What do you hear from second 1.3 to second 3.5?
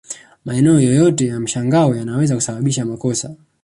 mshangao yanaweza kusababisha makosa